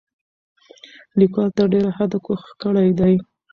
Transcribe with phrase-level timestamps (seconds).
[1.19, 3.13] لیکوال تر ډېره حده کوښښ کړی دی،